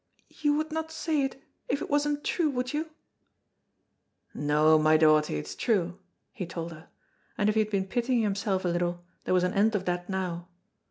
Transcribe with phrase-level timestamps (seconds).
[0.31, 2.89] "You would not say it if it wasn't true, would you?"
[4.33, 5.99] "No, my dawtie, it's true,"
[6.33, 6.89] he told her,
[7.37, 10.09] and if he had been pitying himself a little, there was an end of that
[10.09, 10.47] now.